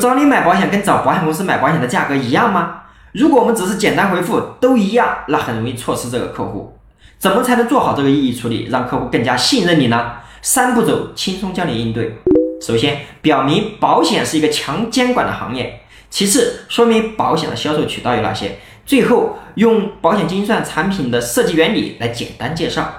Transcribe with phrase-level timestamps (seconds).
[0.00, 2.80] 找你买保险跟找保险公司买保险的价格一样吗？
[3.12, 6.76] 如果我们只是简单回复都一样，那很容易错失这个客户。
[7.18, 10.12] 怎么才能做好这个异议处理，让客户更加信任你呢？
[10.40, 12.16] 三步走，轻松教你应对。
[12.62, 18.52] 首先，表明保险是一个强监管的行业；其次，说明保险的销售渠道有哪些；
[18.86, 22.90] 最后，用保险精算产品的设计原理来简单介绍。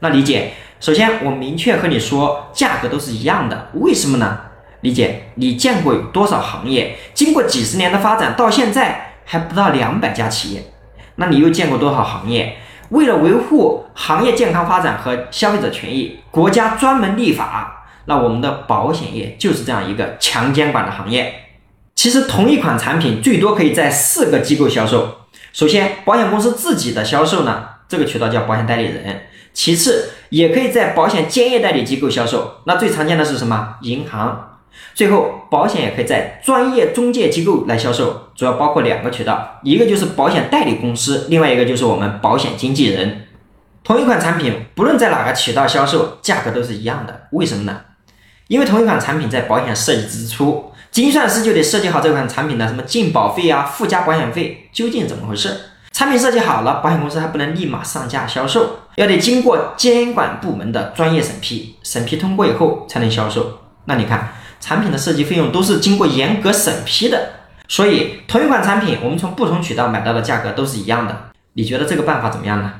[0.00, 4.38] 那理解，首先我明确和你说，价格都是一样的，为什么呢？
[4.80, 10.62] 理解，你见过有多少行业经过几十年的发展，到现在还不到两百家企业？
[11.16, 12.56] 那你又见过多少行业
[12.90, 17.86] 为了维护行业健康发展和消费者权益，国家专门立法？
[18.04, 21.34] 那我们的保险业就是这样一个强监管的行业。
[21.94, 25.22] 其实同一款产品最多可以在四个机构销售。
[25.52, 29.26] 首先，保险公司自己的销售呢，这个渠道叫保险代理人。
[29.52, 32.60] 其次，也可以在保险兼业代理机构销售。
[32.64, 33.74] 那最常见的是什么？
[33.82, 34.57] 银行。
[34.94, 43.26] 最后，保险也可以在专业中介机构来销售，主要包括两个渠道，一个就是保险代理公司，另外一个就是我们保险经纪人。
[43.84, 47.28] 同一款产品，不论在哪个渠道销售，价格都是一样的。
[47.30, 47.80] 为什么呢？
[48.48, 55.56] 因为同一款产品在保险设计之初，精算师就得设计好这款产品的什么进保费啊、附加保险费究竟怎么回事。
[55.92, 63.60] 产品设计好了，保险公司还不能立马上架销售，要得经过监管部门的专业审批，审批通过以后才能销售。
[63.84, 64.32] 那你看。
[64.68, 67.30] 产品的设计费用都是经过严格审批的，
[67.68, 71.30] 所以同一款产品，我们从不同渠道买到的价格都是一样的。
[71.54, 72.74] 你觉得这个办法怎么样呢？